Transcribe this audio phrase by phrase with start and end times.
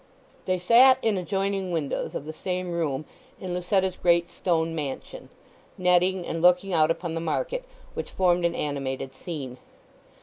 [0.45, 3.05] They sat in adjoining windows of the same room
[3.39, 5.29] in Lucetta's great stone mansion,
[5.77, 9.59] netting, and looking out upon the market, which formed an animated scene.